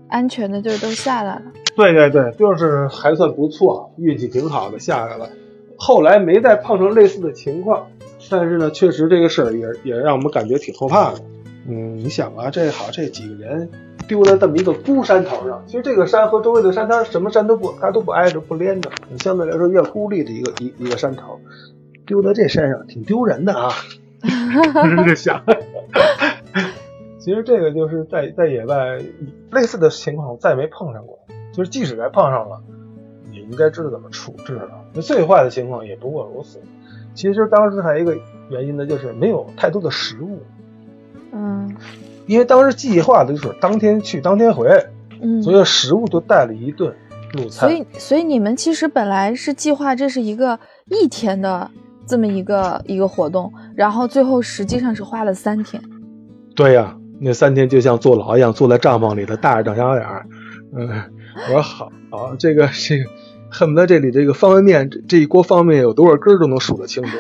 [0.09, 1.43] 安全的，就是都下来了。
[1.77, 5.29] 对对对，就是还算不错，运气挺好的下来了。
[5.77, 7.89] 后来没再碰上类似的情况，
[8.31, 11.19] 但是呢，确实这个事儿也也让我们感觉挺后怕的。
[11.67, 13.69] 嗯，你想啊，这好这几个人
[14.07, 21.41] 丢在这么一个孤山头上，其实这个山和周围的山，它什么山都不，它都不挨着不连着，相对来说越孤立的一个一一个山头，
[22.07, 23.71] 丢在这山上挺丢人的啊。
[24.23, 25.43] 这么想。
[27.19, 28.99] 其实这个就是在在野外
[29.51, 31.19] 类似的情况，我再没碰上过。
[31.53, 32.61] 就是即使该碰上了，
[33.31, 34.71] 也应该知道怎么处置了。
[34.93, 36.61] 那最坏的情况也不过如此。
[37.15, 38.17] 其实当时还有一个
[38.49, 40.43] 原因呢，就是没有太多的食物。
[41.33, 41.77] 嗯。
[42.27, 44.69] 因为当时计划的就是当天去当天回，
[45.21, 46.95] 嗯，所以食物就带了一顿。
[47.51, 51.71] 所以，所以你们其实本来是计划这是一个一天的
[52.07, 55.83] 这么一个一个活动，然后最后实际上是花了三天。
[56.55, 56.97] 对呀。
[57.25, 60.27] 那三天就像坐牢一样，坐在帐篷里头，大着长小脸儿。
[60.77, 60.89] 嗯，
[61.35, 63.05] 我说好，好，这个这个，
[63.51, 67.17] 恨不得这里这个方便面，这这一锅方便面有多少根都能数得清楚。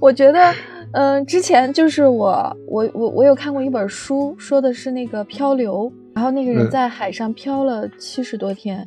[0.00, 0.54] 我觉得，
[0.92, 8.86] 嗯，之前就是我，我，我，我有看过一本书，说的是那个漂流，然后那个人在海上漂了七十多天，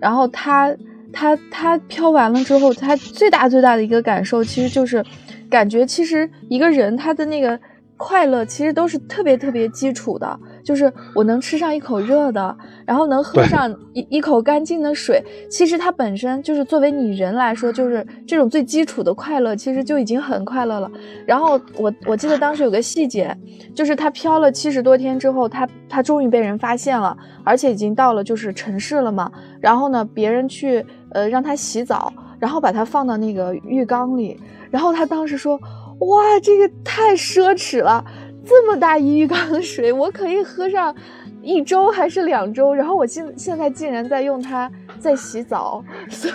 [0.00, 0.74] 然后他，
[1.12, 5.04] 他，他漂完了之后，他最大最大的一个感受，其实就是
[5.50, 7.58] 感觉，其实一个人他的那个。
[7.98, 15.22] 快乐其实都是特别特别基础的，就是我能吃上一口热的，然后能喝上一一口干净的水。
[15.50, 20.90] 其实它本身就是作为你人来说，就是这种最基础的快乐，其实就已经很快乐了。
[21.26, 23.36] 然后我我记得当时有个细节，
[23.74, 29.30] 就是它漂了七十多天之后，它它终于被人发现了，而且已经到了就是城市了嘛。
[29.60, 34.38] 然后呢，别人去呃让它洗澡，然后把它放到那个浴缸里，
[34.70, 35.60] 然后他当时说。
[35.98, 38.04] 哇，这个太奢侈了！
[38.44, 40.94] 这么大一浴缸的水，我可以喝上
[41.42, 42.74] 一周还是两周。
[42.74, 46.30] 然后我现现在竟然在用它在洗澡， 所，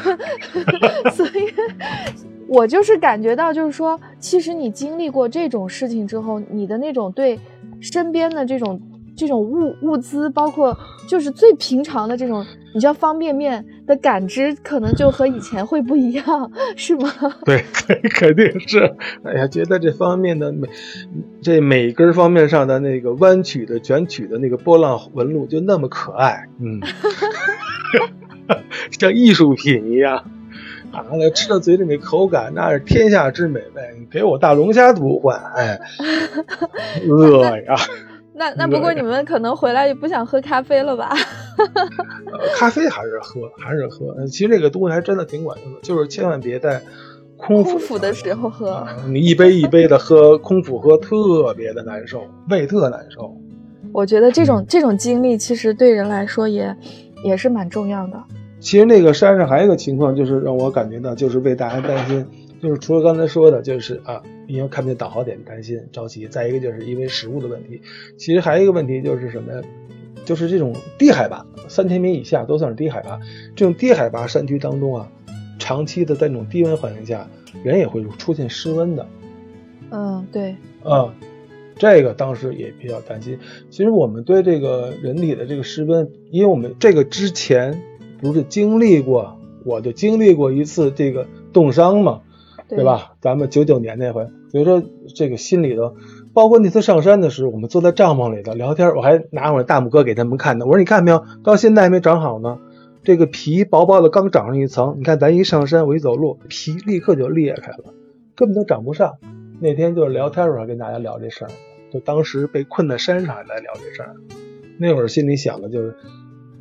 [1.12, 1.54] 所以，
[2.48, 7.40] 我就是感觉到，就是说，其实你经历过这种事情之后，你的那种对
[7.82, 8.80] 身边的这种。
[9.18, 10.78] 这种物物资，包括
[11.08, 17.12] 就是最平常的这种，你像方便面的感知，可能就和以前会不一样，是吗？
[17.44, 17.66] 对，
[18.12, 18.96] 肯定是。
[19.24, 20.70] 哎呀，觉得这方便面的每
[21.42, 26.80] 这每根方便面上的那个弯曲的、卷曲的那个波浪纹路，就那么可爱，嗯，
[28.98, 30.24] 像艺术品一样。
[30.90, 35.80] 啊，那吃到嘴里那口感，那是天下之美味，你给我大龙虾都不换，哎，
[37.10, 37.76] 饿呀！
[38.38, 41.12] 那那不过你们可能回来也不想喝咖啡了吧？
[42.56, 44.26] 咖啡还是喝，还是喝。
[44.28, 46.82] 其实这个东西还真的挺管用的，就是千万别在
[47.36, 48.86] 空腹的时候喝。
[49.08, 53.36] 你一杯一杯的喝，空腹喝特别的难受，胃特难受。
[53.92, 56.76] 我觉得这种这种经历其实对人来说也
[57.24, 58.24] 也是蛮重要的。
[58.60, 62.26] 其实那个山上还有一个情况，就是让我感觉到就是为大家担心，
[62.62, 67.82] 就是除了刚才说的，就是啊，因为看不见导航点担心着急，再一个就是因为食物的问题。
[68.18, 69.62] 其实还有一个问题就是什么呀？
[70.26, 73.20] 就是这种低海拔，三千米以下都算是低海拔。
[73.56, 75.10] 这种低海拔山区当中啊，
[75.58, 77.30] 长期的在那种低温环境下，
[77.64, 79.08] 人也会出现失温的。
[79.90, 80.56] 嗯，对。
[80.84, 81.14] 啊，
[81.78, 83.40] 这个当时也比较担心。
[83.70, 87.82] 其实我们对这个人体的这个失温，因为我们这个之前
[88.20, 92.22] 不是经历过，我就经历过一次这个冻伤嘛，
[92.68, 93.14] 对吧？
[93.22, 94.84] 咱们九九年那回，所以说
[95.16, 95.96] 这个心里头。
[96.34, 100.66] 包括那次上山的时候，我们坐在帐篷里头聊天，我还拿我的大拇哥给他们看呢。
[100.68, 102.60] 我说：“你看没有，到现在还没长好呢。
[103.04, 104.98] 这个皮薄薄的，刚长上一层。
[105.00, 107.94] 你看咱一上山，我一走路，皮立刻就裂开了，
[108.36, 109.16] 根本就长不上。
[109.60, 111.52] 那天就是聊天的时候跟大家聊这事儿，
[111.92, 114.16] 就当时被困在山上来聊这事儿。
[114.78, 115.96] 那会儿心里想的就是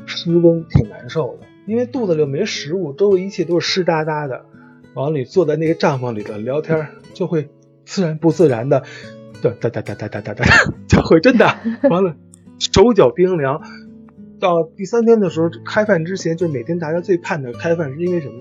[0.06, 4.46] 失温挺难受的，因为肚子里没食物，周围一切都是湿哒哒的。
[4.96, 7.50] 往里，坐在那个帐篷里头聊天，就会
[7.84, 8.82] 自然不自然的。”
[9.42, 10.44] 哒哒哒哒哒哒哒哒，
[10.88, 11.44] 就会真的
[11.90, 12.16] 完了，
[12.58, 13.62] 手脚冰凉。
[14.40, 18.34] 到第三天的时候，开饭之前，就是每天大家最盼的开饭，是因为什么？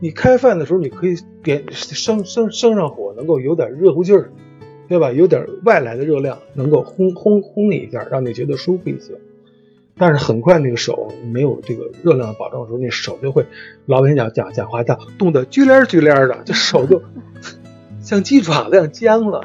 [0.00, 4.32] 你开饭的时候，你可以点生生生上火，能够有点热乎劲儿，
[4.88, 5.12] 对吧？
[5.12, 9.12] 有点外来的热量，能够烘烘烘你一下，让你觉得舒服一些。
[9.98, 13.44] 但是很快那个手没有这个热量的保障的时候，那手就会，
[13.86, 17.02] 老百姓讲讲讲话叫冻得拘连拘连的，这手就
[18.00, 19.40] 像鸡爪子一样僵了。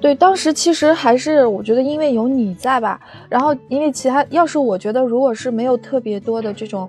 [0.00, 6.86] 对，当时其实还是我觉得，因为有你在吧，然后因为其他，要是我觉得，如果是没有特别多的这种，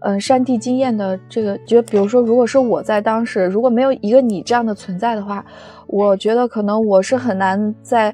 [0.00, 5.44] 嗯，山地经验的这个，就比如说，如果是我在当时，如果没有一个你这样的存在的话，
[5.86, 8.12] 我觉得可能我是很难在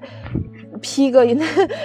[0.82, 1.26] 披个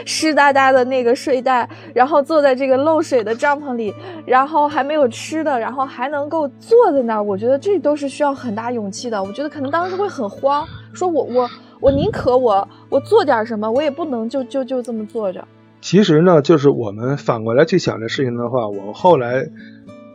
[0.05, 3.93] 湿哒哒的那个睡袋，然后坐在这个漏水的帐篷里，
[4.25, 9.23] 然后还没有吃的，然后还能够坐在那儿，我觉得这都是需要很大勇气的。
[9.23, 11.49] 我觉得可能当时会很慌，说我我。
[11.79, 15.47] 我宁可我我做点什么，我也不能就就就这么坐着。
[15.79, 19.47] 其实呢，就是我们反过来去想这事情的话，我后来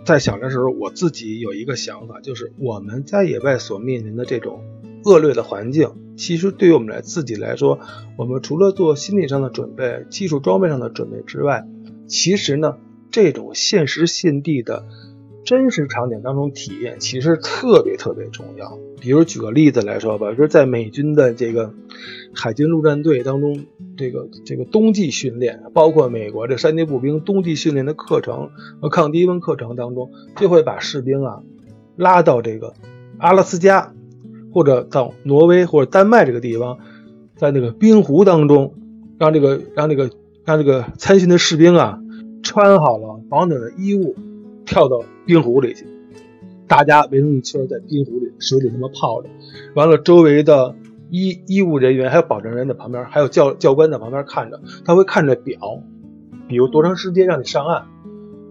[0.05, 4.61] 在想的时候，我自己有一个想法，就是我们在野外所面临的这种
[5.05, 7.79] 恶劣的环境，其实对于我们来自己来说，
[8.17, 11.67] 我们除了做心理上的准备、技术装备上的准备之外，
[12.07, 12.77] 其实呢，
[13.11, 14.85] 这种现实现地的。
[15.45, 18.79] 真实场景当中体验其实特别特别重要。
[19.01, 21.75] 比如举个例子来说吧，就是在美军的这个
[22.33, 31.43] 海军陆战队当中，这个这个冬季训练，包括美国的山地步兵冬季训练的课程和抗低温课程当中，就会把士兵啊
[31.97, 32.75] 拉到这个
[33.19, 33.93] 阿拉斯加
[34.53, 36.79] 或者到挪威或者丹麦这个地方，
[37.37, 38.75] 在那个冰湖当中，
[39.19, 40.11] 让这个让这个
[40.45, 41.99] 让这个参训的士兵啊
[42.43, 44.15] 穿好了保暖的衣物。
[44.65, 45.85] 跳到冰湖里去，
[46.69, 49.29] 大家围成一圈在冰湖里水里那么泡着，
[49.75, 50.77] 完了周围的
[51.11, 55.59] 医医务人员还有保证人在旁边，还有教教官在旁边看着，他会看着表，
[56.47, 57.87] 比如多长时间让你上岸，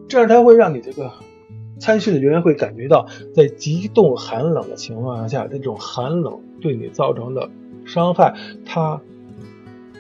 [0.10, 1.10] 这样他会让你这个
[1.82, 7.50] 参训的人员会感觉到在极冻寒冷的情况下，这种寒冷对你造成的
[7.86, 9.02] 伤害，它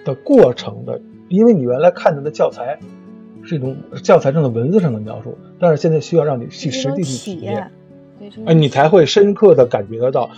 [0.06, 2.80] 的过程的，因为你原来看到的教材。
[3.44, 7.72] 是一种教材上的文字上的描述，但是现在需要让你去实地去体验，
[8.46, 10.30] 哎，你才会深刻的感觉得到，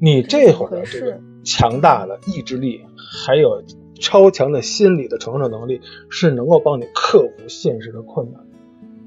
[0.00, 2.80] 你这会儿的这个强大的意志力，
[3.26, 3.62] 还有
[3.94, 8.42] 超强的心理的承受能力，是能够帮你克服现实的困难。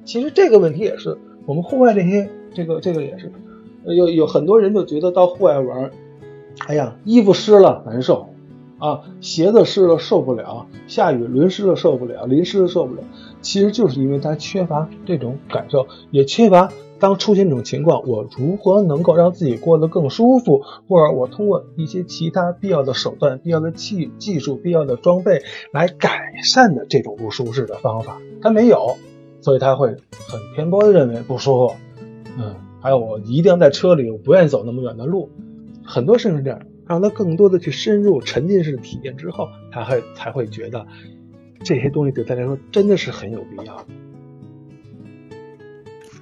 [0.06, 3.32] 其实这个问题也是我们户外这些，这个这个也是，
[3.86, 5.91] 有有很多人就觉得到户外玩，
[6.67, 8.29] 哎呀，衣服湿了难受。
[8.79, 13.01] 啊，鞋子湿了受不了，下雨淋湿了受不了，淋湿了受不了。
[13.41, 28.97] 其实就是因为他缺乏这种感受，也缺乏当出现这种情况，我如何能够让自己过得更舒服，或者我通过一些其他必要的手段、必要的技技术、必要的装备来改善的这种不舒适的方法，他没有，
[29.43, 31.75] 所以他会很偏颇的认为不舒服。
[32.39, 35.29] 嗯，还有我一定要在车里，我不愿意走那么远的路，
[35.83, 36.60] 很多事情是这样。
[36.85, 40.85] 让他更多的去深入沉浸式的体验之后，他会才会觉得
[41.63, 43.85] 这些东西对他来说真的是很有必要。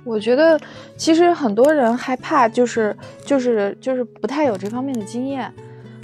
[0.04, 0.60] 我觉得
[0.98, 2.96] 其实很多人害怕，就是
[3.26, 5.52] 就是就是不太有这方面的经验，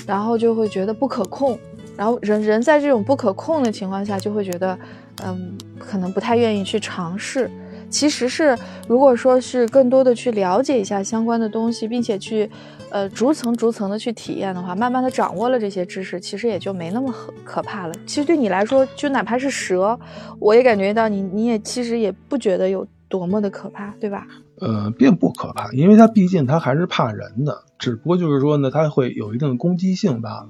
[0.08, 1.58] 然后就会觉得不可控，
[1.98, 4.78] 然后人人在这种不可控的情况下，就会觉得
[5.26, 7.50] 嗯，可能不太愿意去尝试。
[7.90, 12.50] 其实是如果说是更多的去了解一下相关的东西，并且去
[12.90, 17.94] 呃逐层逐层的去体验的话，慢慢的掌握了这些知识，其实也就没那么可可怕了。
[18.06, 19.98] 其实对你来说，就哪怕是蛇，
[20.38, 24.28] 我也感觉到你你也其实也不觉得有多么的可怕，对吧？
[24.60, 30.50] 呃，并不可怕，因为它毕竟它还是怕人的，只不过就是说呢，它会有一定的攻击性罢了。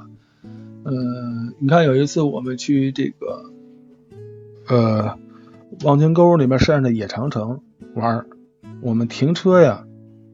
[0.90, 3.52] 嗯，你看有一次我们去这个
[4.70, 5.20] 呃
[5.84, 7.60] 望京沟里面山上的野长城
[7.94, 8.26] 玩，
[8.80, 9.86] 我们停车呀，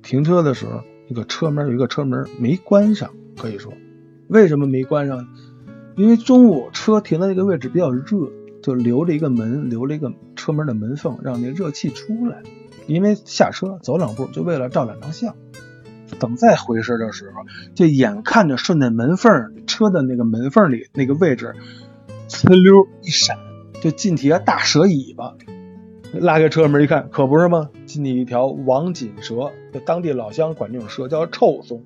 [0.04, 3.74] 停车的时候那个车门有一个车门没关上，可以说
[4.28, 5.28] 为什么没关上？
[5.96, 8.04] 因为中午车停的那个位置比较热，
[8.62, 12.44] 就留了一个门，留了一个车门的门缝，让那热气出来。
[12.86, 15.36] 因为下车走两步，就为了照两张相。
[16.20, 17.42] 等再回身的时候，
[17.74, 21.56] 就眼看着顺着门缝车的那个门缝里那个位置，
[22.30, 23.38] 呲溜一闪，
[23.82, 25.36] 就进去一大蛇尾巴。
[26.14, 27.72] 拉开车门一看，可不是吗？
[27.88, 31.84] 进去一条王锦蛇，就当地老乡管这种蛇叫臭松。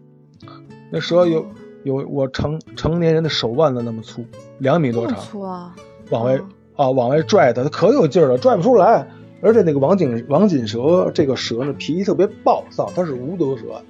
[0.91, 1.45] 那蛇有
[1.83, 4.25] 有我成成年人的手腕子那么粗，
[4.59, 5.17] 两米多长。
[5.19, 5.73] 粗啊！
[6.09, 6.37] 往外
[6.75, 9.07] 啊，往外拽它，它可有劲儿了，拽不出来。
[9.39, 13.81] 而且那个王锦王锦蛇这个蛇呢，脾气特别暴躁，它是无毒蛇，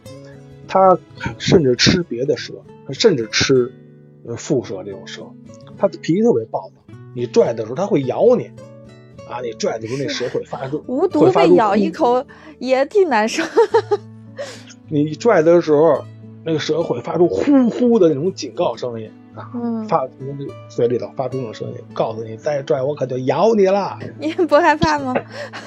[0.68, 1.00] 它
[1.38, 2.54] 甚至吃别的蛇，
[2.92, 3.72] 甚至吃呃
[4.36, 5.24] 蝮蛇这种蛇，
[5.78, 6.94] 它的脾气特别暴躁。
[7.16, 8.52] 你拽的时候，它会咬你
[9.30, 9.42] 啊！
[9.42, 12.26] 你拽的时候，那蛇会发出 无毒被咬一口
[12.60, 13.44] 也挺难受。
[14.90, 16.04] 你拽的时候，
[16.44, 19.12] 那个蛇会发出呼呼的那种警告声音。
[19.88, 24.00] 发从这嘴里头发出那种声音，告诉你再拽我可就咬你了。
[24.20, 25.14] 你不害怕吗？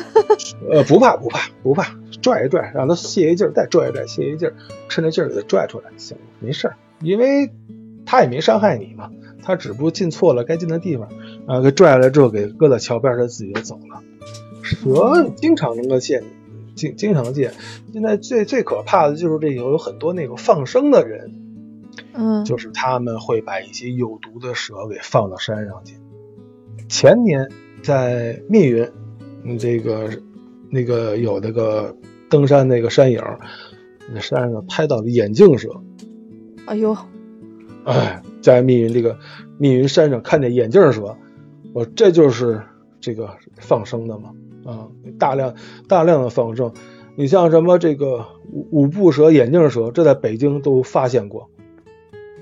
[0.69, 4.55] 呃，不怕不怕不怕，拽一拽，让它泄一劲儿，再拽一拽，泄一劲儿，
[4.89, 6.77] 趁着劲儿给它拽出来就行了，没事儿。
[7.01, 7.49] 因为
[8.05, 9.11] 它也没伤害你嘛，
[9.43, 11.09] 他只不过进错了该进的地方
[11.47, 14.03] 啊，给拽下来之后给搁在桥边，他自己就走了。
[14.63, 16.23] 蛇经常能够见，
[16.75, 17.53] 经经常见。
[17.93, 21.35] 现在最最可怕的就是这有有很多那个放生的人。
[22.13, 25.95] 嗯，就是他们会把一些有毒的蛇给放到山上去。
[26.89, 27.49] 前年
[27.83, 28.89] 在密云，
[29.45, 30.11] 嗯，这个
[30.71, 31.95] 那个有那个
[32.29, 33.23] 登山那个山影，
[34.13, 35.69] 那山上拍到了眼镜蛇。
[36.67, 36.97] 哎呦，
[37.91, 39.19] 哎，在密云这个
[39.59, 41.17] 密云山上看见眼镜蛇，
[41.73, 42.63] 我这就是
[43.01, 44.31] 这个放生的嘛
[44.65, 44.87] 啊，
[45.19, 45.53] 大量
[45.89, 46.73] 大量的放生。
[47.17, 51.51] 你像什么这个五五步蛇、眼镜蛇，这在北京都发现过。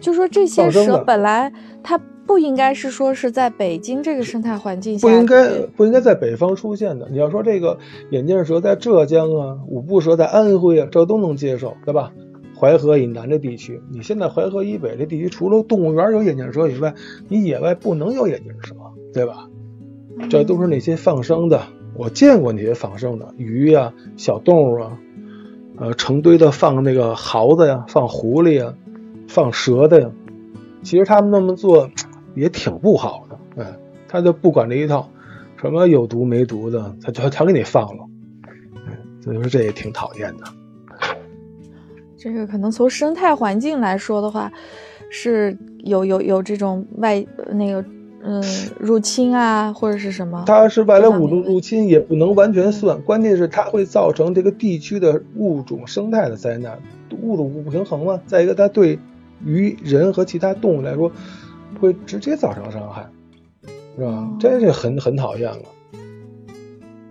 [0.00, 1.50] 就说这些蛇本来
[1.82, 7.08] 它不应该是说是在北京这个生态环境下，不应该不应该在北方出现的。
[7.10, 7.78] 你要说这个
[8.10, 12.12] 眼镜蛇在浙江啊，五步蛇在安徽啊，这都能接受，对吧？
[12.58, 16.94] 淮河以南的地区，你现在淮河以北的地区，除了动物园有眼镜蛇以外，
[17.28, 18.74] 你野外不能有眼镜蛇，
[19.14, 19.48] 对吧？
[20.28, 21.62] 这都是那些放生的，
[21.94, 24.98] 我见过那些放生的鱼呀、小动物啊，
[25.76, 28.74] 呃，成堆的放那个耗子呀、放狐狸呀。
[29.28, 30.10] 放蛇的呀，
[30.82, 31.90] 其实他们那么做
[32.34, 33.78] 也挺不好的，哎，
[34.08, 35.10] 他就不管这一套，
[35.60, 38.06] 什么有毒没毒的，他就全给你放了，
[38.86, 40.44] 哎，所以说这也挺讨厌的。
[42.18, 44.50] 这个可能从生态环境来说的话，
[45.08, 47.84] 是有有有这种外那个
[48.24, 48.42] 嗯
[48.78, 50.42] 入侵啊或者是什么？
[50.46, 56.78] 它是外来物种入侵也不能完全算，关键是它会造成这个地区的物种生态的灾难，
[57.22, 58.20] 物种不平衡嘛。
[58.26, 58.98] 再一个，它对
[59.44, 61.12] 于人和其他动物来说，
[61.80, 63.06] 会直接造成伤害，
[63.96, 64.28] 是吧？
[64.40, 65.62] 真是很很讨厌了。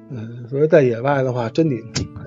[0.10, 1.76] 嗯，所以在野外的话，真得，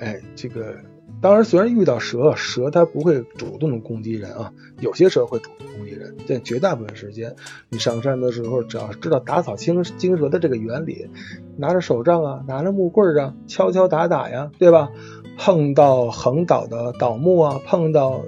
[0.01, 0.74] 哎，这个
[1.20, 7.36] 当然，虽然遇到蛇，蛇它不会主动的攻击人啊，有些蛇会主动攻击人，但绝大部分时间，
[7.68, 11.08] 你上山的时候，只要知道打草惊惊蛇的这个原理，
[11.56, 14.90] 拿着手杖啊，拿着木棍啊，敲敲打打呀，对吧？
[15.36, 18.22] 碰到横倒的倒木啊，碰到。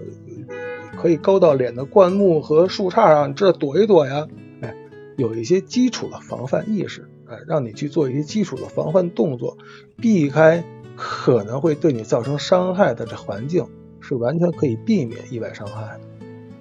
[0.95, 4.29] 可以勾到脸的灌木和树杈啊，你知道躲一躲呀？
[4.61, 4.77] 哎，
[5.17, 9.59] 有一些基础的防范意识，哎，让你去做一些基础的防范动作，
[9.97, 10.65] 避开
[10.97, 13.67] 可能会对你造成伤害的这环境，
[14.01, 16.01] 是完全可以避免意外伤害的。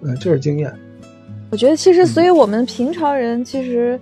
[0.01, 0.73] 嗯，这是经验。
[1.51, 3.99] 我觉得其实，所以我们平常人其实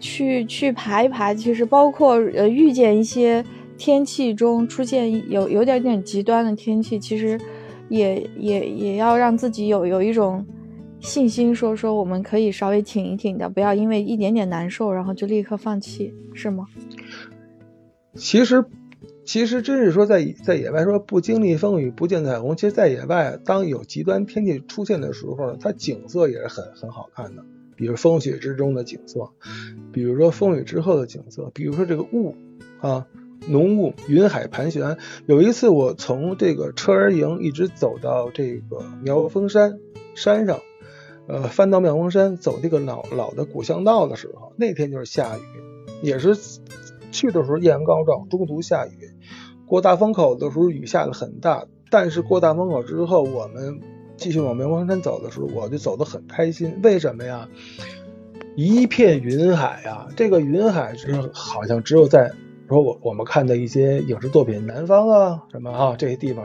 [0.00, 3.44] 去去爬一爬，其实包括呃遇见一些
[3.76, 7.38] 天气中出现有有点点极端的天气，其实。
[7.88, 10.44] 也也也要让自己有有一种
[10.98, 16.66] 信心，说说我们可以稍微挺一挺的，不要因为一点点难受，然后就立刻放弃，是吗？
[18.16, 18.64] 其实，
[19.26, 22.56] 其实真是说在在野外说不经历风雨不见彩虹。
[22.56, 29.30] 其实，在野外当有极端天气出现的时候，它景色也是很很好看的，比如风雪之中的景色，
[29.92, 32.36] 比如说风雨之后的景色，比如说这个雾
[32.80, 33.08] 啊
[33.48, 34.96] 浓雾，云海盘旋。
[35.26, 39.80] 有一次，我从这个车儿营一直走到这个苗峰山
[40.14, 40.60] 山上，
[41.26, 45.42] 呃，翻到妙峰山走这个老老的古巷道的时候，那天就是下雨，
[46.00, 46.36] 也是
[47.10, 49.10] 去的时候艳阳高照，中途下雨。
[49.66, 53.80] 过大风口的时候，雨下的很大，但是过大风口之后，我们
[54.16, 56.80] 继续往苗峰山走的时候，我就走得很开心。
[56.82, 57.48] 为什么呀？
[58.54, 62.32] 一片云海啊，这个云海是好像只有在。
[62.68, 66.44] 说我我们看的一些影视作品，南方啊什么啊这些地方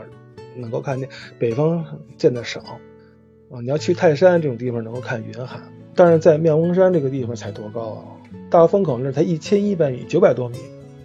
[0.54, 1.84] 能够看见，北方
[2.16, 3.58] 见的少啊。
[3.60, 5.58] 你要去泰山这种地方能够看云海，
[5.96, 8.04] 但是在妙峰山这个地方才多高啊？
[8.48, 10.58] 大风口那才一千一百米，九百多米，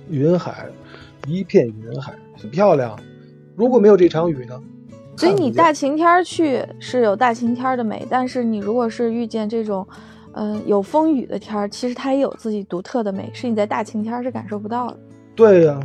[0.08, 0.68] 云海
[1.28, 2.98] 一片云海，很漂亮。
[3.56, 4.60] 如果没有这场雨呢？
[5.18, 9.88] 所以你大晴天去是有大晴天的美，但是你如果是遇见这种。
[10.40, 15.00] 嗯，有风雨的天儿，其实它也有自己独特的美，是你在大晴天是感受不到的。
[15.36, 15.80] 对呀，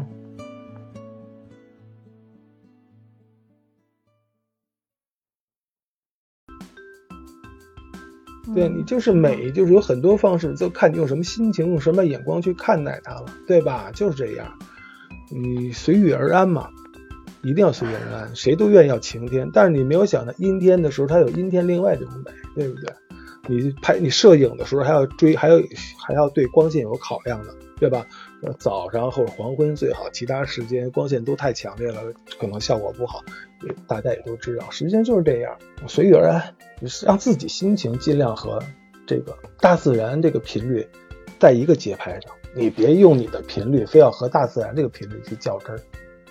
[8.54, 13.90] 对你就是美，就是有很多方式，就看你用什么心情，用什么眼光去看待它了，对吧？
[13.94, 14.52] 就是这样，
[15.34, 16.68] 你随遇而安嘛，
[17.42, 18.36] 一定要随遇而安。
[18.36, 22.92] 谁都愿意要晴天，但是你没有想到阴天的时候，它有阴天另外这种美，对不对？
[23.48, 25.56] 你拍你摄影的时候还要追，还要
[25.98, 28.06] 还要对光线有考量的，对吧？
[28.58, 32.00] 早上或者黄昏最好，其他时间光线都太强烈了，
[32.38, 33.20] 可能效果不好。
[33.88, 35.56] 大家也都知道，实际上就是这样，
[35.88, 36.54] 随遇而安，
[37.04, 38.60] 让自己心情尽量和
[39.06, 40.86] 这个大自然这个频率
[41.40, 42.32] 在一个节拍上。
[42.54, 45.80] 你别用你的频率非要和大自然这个频率去较真儿，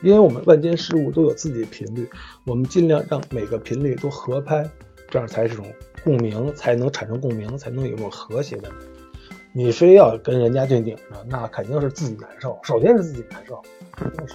[0.02, 2.10] 因为我们万间事物都有自己的频率，
[2.46, 4.70] 我们尽量让每个频率都合拍，
[5.10, 5.66] 这样才是种。
[6.04, 8.68] 共鸣才能产生共鸣，才能有种和谐的。
[9.54, 12.58] 你非要跟人家对顶着，那肯定是自己难受。
[12.64, 13.62] 首先是自己难受，
[13.96, 14.34] 肯定是。